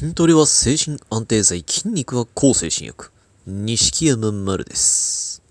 [0.00, 3.12] 筋トレは精神安定剤、筋肉は抗精神薬。
[3.46, 5.42] 錦山丸です。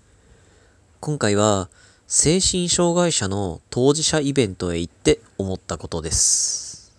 [0.98, 1.70] 今回は、
[2.08, 6.92] 精神障害者の当事者イベントへ行って思ったことです。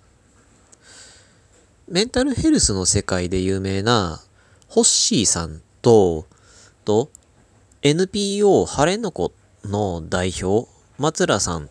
[1.89, 4.21] メンタルヘルスの世界で有名な、
[4.69, 6.27] ホッシーさんと、
[6.85, 7.09] と、
[7.81, 9.33] NPO 晴れの子
[9.65, 11.69] の代表、松浦さん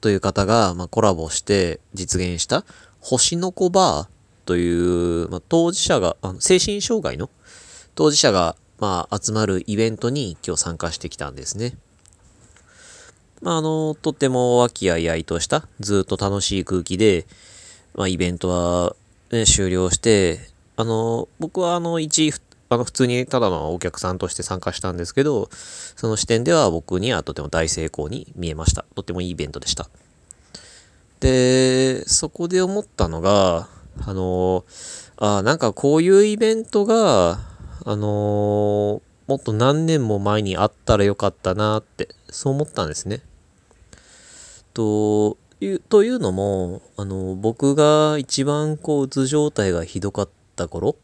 [0.00, 2.64] という方が、まあ、コラボして実現した
[2.98, 7.30] 星の子バーという、まあ、当事者が、あの精神障害の
[7.94, 11.76] 当事者が、まあ、集まるイベントに今日参加してきたんですね。
[13.40, 17.26] まあ、あの、とても和気あいあいとした、ずっと楽しい空気で、
[17.94, 18.96] まあ、イベントは、
[19.30, 20.40] ね、終了して、
[20.76, 22.32] あの、僕はあの、一、
[22.68, 28.84] あの、普通にただのお客さんとして参加したんですけど、その視点では僕にはとても大成功に見えました。
[28.94, 29.88] とてもいいイベントでした。
[31.20, 33.68] で、そこで思ったのが、
[34.04, 34.64] あの、
[35.16, 37.38] あなんかこういうイベントが、
[37.84, 43.22] あのもっと何年も前にあったらよかったなって、そう思ったんですね。
[44.74, 50.96] という、というのも、あの、僕が一番こう、うつ状態がひどかった頃、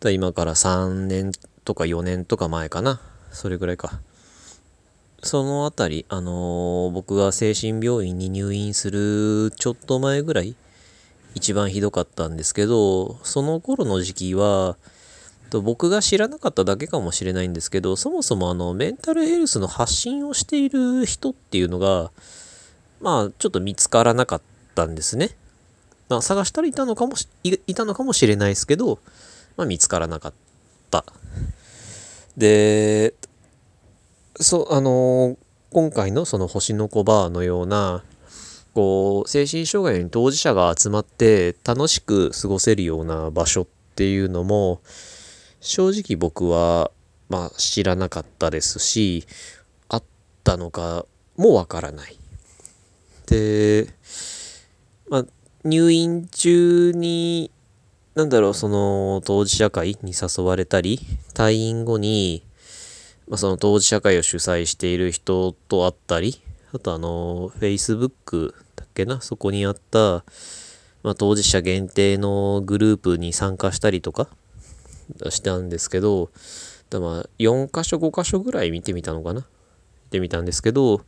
[0.00, 1.32] だ今から3年
[1.64, 3.00] とか4年とか前かな。
[3.32, 4.00] それぐらいか。
[5.22, 10.54] そのあたり、あの僕が精神病院に入院するちょっと前ぐらい、
[11.34, 14.76] 一番ひどかったんですけど、その頃の時期は、
[15.50, 22.10] 僕が知らなかっただけかもしれないんですけど、そもそもあの、メンタルヘルスの発信をしている人っていうのが、
[23.00, 24.42] まあ、ちょっと見つからなかっ
[24.74, 25.30] たんですね。
[26.08, 28.98] まあ、探したらいたのかもし、いたのかもしれないですけど、
[29.56, 30.32] まあ、見つからなかっ
[30.90, 31.04] た。
[32.36, 33.14] で、
[34.40, 35.36] そう、あの
[35.72, 38.02] 今回のその星の子バーのような、
[38.74, 44.80] こう、精神障害の当事者が集まって楽しく過ごせるような場所っていうのも、
[45.60, 46.90] 正直僕は、
[47.28, 49.26] まあ知らなかったですし、
[49.88, 50.02] あっ
[50.42, 52.18] たのかもわからない。
[53.26, 53.88] で、
[55.08, 55.24] まあ
[55.64, 57.50] 入院中に、
[58.14, 61.00] なんだろう、その当事者会に誘われたり、
[61.32, 62.42] 退院後に、
[63.28, 66.40] まあ、その当事者会を主催している人と会ったり、
[66.72, 68.54] あとあの、Facebook
[68.94, 70.24] けな、そこにあった、
[71.02, 74.28] まあ、当事者限定のグループに参加したりとか
[75.28, 76.30] したんですけど、
[76.88, 79.40] だまあ、4箇所5箇所ぐらい見てみたのかな？
[79.40, 79.46] 見
[80.10, 81.02] てみたんですけど、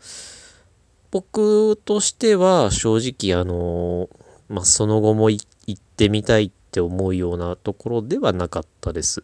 [1.10, 4.08] 僕としては正直あの、
[4.48, 9.22] まあ、その後も行ってみたいって思うようなところではなかったです。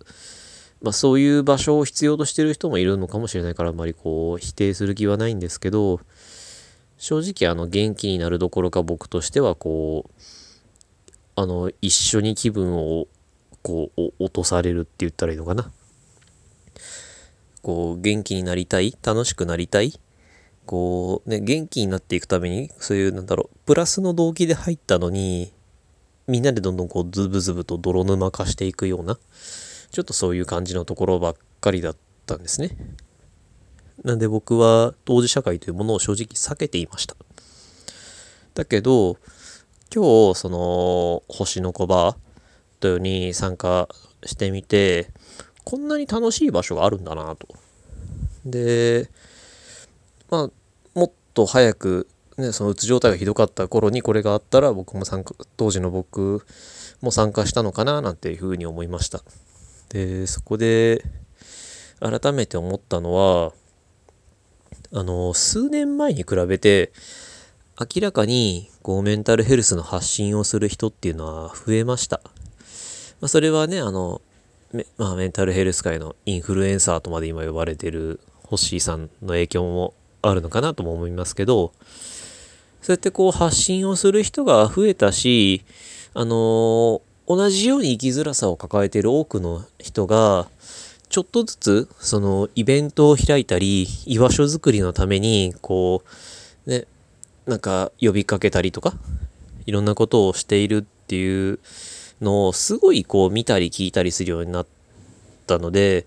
[0.81, 6.01] まあ、そういう場所を必要としてる人もいるのかもしれないからあまりこう否定する気はないんですけど
[7.03, 10.23] 正直あの元気になるどころか僕としてはこう
[11.35, 13.09] あの一緒に気分を
[13.61, 15.73] こう落とされるって言ったらいいのかな
[17.61, 19.99] こう元気になりたい楽しくなりたい
[20.65, 25.53] こうね元気になっていくためにそういうなんだろうプラスの動機で入ったのに
[26.29, 29.19] みんなでどんどんこうズブズブと泥沼化していくような
[29.91, 31.97] ちょっとそういう感じのところばっかりだっ
[32.27, 32.77] たんですね。
[34.05, 37.15] なんで僕は当事者会というものを正直避けていました。
[38.55, 39.17] だけど、
[39.95, 42.17] 今日、その、星の子バ
[42.81, 43.89] というに参加
[44.25, 45.11] してみて、
[45.65, 47.47] こんなに楽しい場所があるんだなと。
[48.45, 49.11] で、
[50.31, 50.51] まあ、
[50.99, 52.09] もっと早く、
[52.39, 56.45] ね、そのうつ状態がひどかった頃にこれがあったら僕も参加、当時の僕
[57.01, 59.23] も参加したのかななんていうふうに思いました。
[59.91, 61.05] で、そこで
[62.01, 63.53] 改めて思ったのは、
[64.95, 66.93] あの、数年前に比べて、
[67.81, 72.21] 明らかにこうメンタルヘルスの発信をする人っていうのは増えました。
[73.21, 74.21] まあ、それはね、あの、
[74.99, 81.73] まあ、メンタルヘルス界のインフルエンサーとまで今呼ばれてるホッシーさんの影響もあるのかなとも思いますけど、
[82.83, 85.65] そうやってこう発信をする人が増えたし、
[86.15, 90.49] あの同じように生きづらさを抱えている多くの人が、
[91.13, 96.03] ちょっとずつ、その、イベントを開いたり、居場所づくりのために、こ
[96.67, 96.87] う、ね、
[97.45, 98.95] なんか、呼びかけたりとか、
[99.67, 101.59] いろんなことをしているっていう
[102.23, 104.67] のを、すごいこう、見たり聞いたりするようになっ
[105.47, 106.07] たので、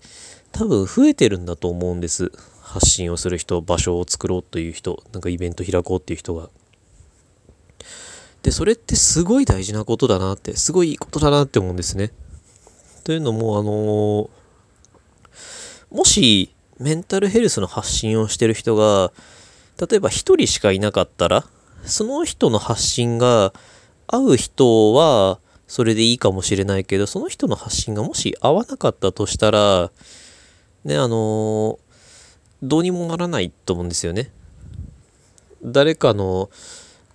[0.50, 2.32] 多分増えてるんだと思うんです。
[2.60, 6.50] 発信をする人、場所を作ろうという人、なんかイベント開こうっていう人が。
[8.42, 12.10] で、それってすごい大事なことだなって、すごいいいことだなって思うんですね。
[13.04, 14.30] というのも、あの
[15.90, 19.12] もし、メンタルヘルスの発信をしてる人が、
[19.88, 21.44] 例えば一人しかいなかったら、
[21.84, 23.52] その人の発信が
[24.06, 29.90] 合う人は、それでいいかもしれないけど、その人の発信がもし合わなかったとしたら、
[30.84, 31.80] ね、あの
[32.62, 34.30] どうにもならないと思うんですよね。
[35.64, 36.48] 誰かの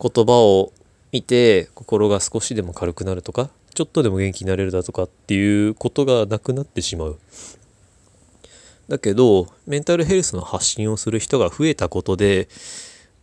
[0.01, 0.73] 言葉を
[1.11, 7.19] 見て心が少しでも軽くなるとか、ちょっとでも元気になれるだとかっていうことがなくなってしまう。
[8.91, 12.49] だけど、メンタルヘルスの発信をする人が増えたことで、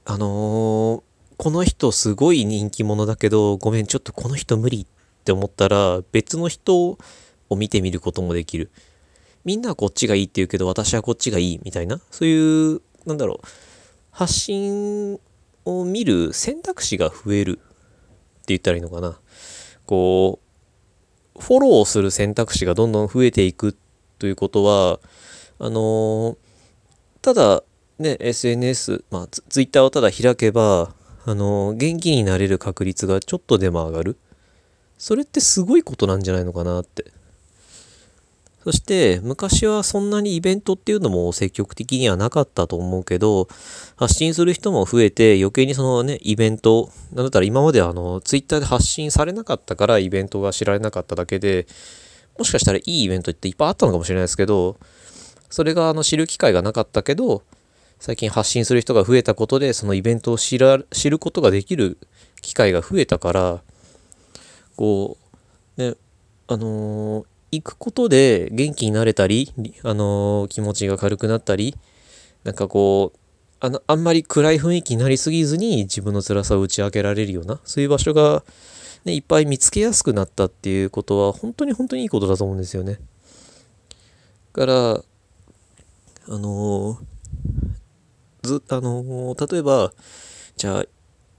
[0.07, 1.03] あのー、
[1.37, 6.97] この人すごい人気者だけど、ごめん、ちょっとこの人無理って思ったら、別の人
[7.51, 8.71] を見てみることもできる。
[9.45, 13.47] みんなはこっちがいいって言うけど、私はこっちがいいみたいな、そういう、なんだろう、
[14.11, 15.21] 発信
[15.67, 19.21] を見る選択肢が増えるって言ったらいいのかな。
[19.85, 20.41] こ
[21.37, 23.77] う、フォローする選択肢がどんどん増えていく
[24.19, 24.99] ということは、
[25.59, 26.37] あの、
[27.21, 27.63] ただ
[27.99, 30.95] ね、SNS、まあ、ツイッターをただ開けば、
[31.27, 34.17] あの、元気になれる確率がちょっとでも上がる。
[34.99, 37.13] それってすごいことなんじゃないのかなって。
[38.65, 43.49] そして昔はそんなにイベントっていうのも積極的にはなかったと思うけど、
[43.97, 51.67] 発信する人も増えて余計にそのね、イベント、なんだったら今まであの、ツイッターで発信されなかったからイベントが知られなかっただけで、
[52.39, 54.77] もしかしたらいいイベントっていっぱいあったのかもしれないですけど、
[55.51, 57.43] それがあの知る機会がなかったけど、
[57.99, 61.99] 最近発信する人が増えたことで、そのイベントを知ら知ることができる
[62.43, 63.63] 機会が増えたから、
[64.77, 65.17] こ
[65.77, 65.95] う、ね、
[66.47, 69.53] あのー、行くことで元気になれたり、
[69.83, 71.77] あのー、気持ちが軽くなったり、
[72.45, 73.19] なんかこう、
[73.61, 78.45] あの、あんまり暗い雰囲気になりすぎずに自分の辛さを打ち明けられるような、そういう場所が、
[79.05, 83.01] ね、いっぱい見つけやすくなったっていうことは、本当に本当にいいことだと思うんですよね。
[84.53, 85.03] から、
[86.31, 86.99] あの
[88.43, 89.93] ず、あの例えば、
[90.57, 90.85] じゃあ、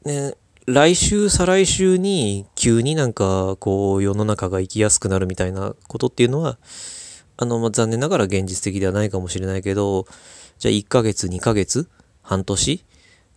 [0.08, 0.34] ね、
[0.66, 6.58] 来週、再来週に急になんか、こう、世の中が生きやすくなるみたいなことっていうのは、
[7.38, 10.06] あの、まあ、残念ながら現実的ではないかもしれないけど、
[10.58, 11.88] じゃあ1ヶ月、2ヶ月、
[12.22, 12.86] 半年、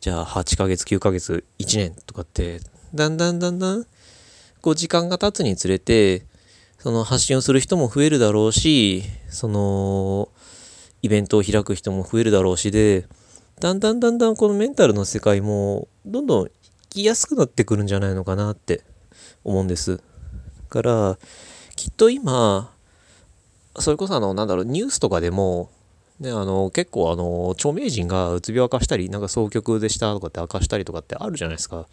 [0.00, 2.60] じゃあ8ヶ月、9ヶ月、1年とかって、
[2.94, 3.87] だんだんだんだん、
[4.60, 6.26] こう時間が経つにつれて、
[6.78, 10.28] その発信をする人も増えるだろうし、その、
[11.02, 13.06] イベントを開く人も増えるだろうしで、
[13.60, 18.82] だんだんだんだんこのメンタルの世界もどんどん生きやすくなってくるんじゃないのかなって
[19.44, 19.96] 思うんです。
[19.96, 20.02] だ
[20.69, 21.19] から、
[21.76, 22.72] きっと今、
[23.78, 25.70] それこそあの、なんだろう、ニュースとかでも、
[26.20, 31.87] ね、あの、結構あの、著名人がうつ病明かしたり、なんか双極でしたとかって明かしたりとかってあるじゃないですか。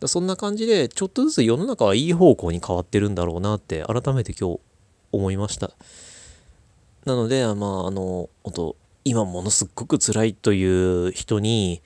[0.00, 4.60] だそんな感じで、ちょっとずつ世の中はいい方向に変わってるんだろうなって、改めて今日
[5.10, 5.72] 思いました。
[7.08, 11.82] なので、まあ、あの、本当今ものすっごく辛いという人に、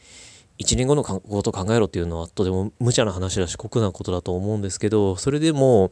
[0.59, 5.91] 1年後のことを考えろっていうのはとても無茶な話だし酷なことだと思うんですけどそれでも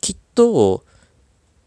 [0.00, 0.84] きっと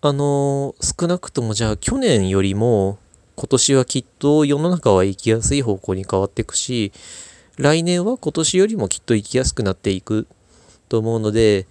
[0.01, 2.99] あの少なくともじゃあ去年よりも
[3.35, 6.93] 今年はきっと世の中は生きやすい方向に変わっていくし
[7.57, 10.27] 来年は今年よりもきっと生きやすくなっていく
[10.87, 11.67] と思うので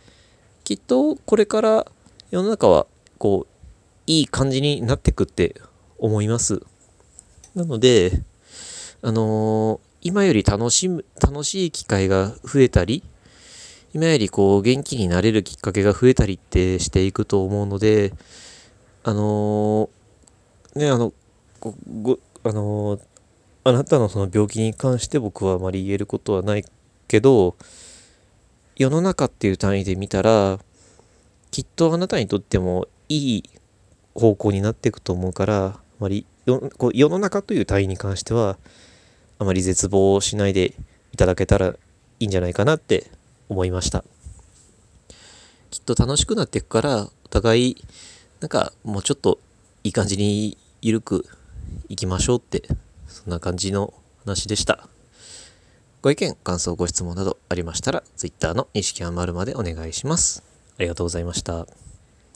[0.64, 1.86] きっとこれから
[2.30, 2.86] 世の中は
[3.18, 3.55] こう
[4.06, 5.60] いい感じになってくって
[5.98, 6.62] 思います。
[7.54, 8.22] なので、
[9.02, 13.02] あのー、今より楽しむ、楽しい機会が増えたり、
[13.94, 18.12] 今よりこう元気になれるきっかけが増えたりってしていくと思うので、
[19.04, 21.12] あのー、ね、あの、
[22.02, 23.00] ご、あのー、
[23.64, 26.64] あなたのその病気に関して僕はあまり言えることはない
[27.08, 27.56] けど、
[28.76, 30.60] 世の中っていう単位で見たら、
[31.50, 33.50] きっとあなたにとってもいい
[34.16, 36.26] 方向になっていくと思うからあまり
[36.78, 38.56] こう世の中という単位に関しては
[39.38, 40.74] あまり絶望しないで
[41.12, 41.76] いただけたらい
[42.20, 43.10] いんじゃないかなって
[43.48, 44.04] 思いました。
[45.70, 47.84] きっと楽しくなっていくからお互い
[48.40, 49.38] なんかもうちょっと
[49.84, 51.26] いい感じに緩く
[51.88, 52.62] いきましょうって
[53.08, 53.92] そんな感じの
[54.24, 54.88] 話でした。
[56.02, 60.42] ご意見感想ご質問などありましたら Twitter の西木はまるまでお願いします。
[60.78, 61.66] ありがとうございました。